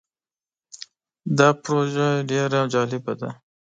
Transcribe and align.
دا 1.37 1.49
پروژه 1.63 2.07
ډیر 2.29 2.49
جالبه 2.73 3.13
ده. 3.19 3.29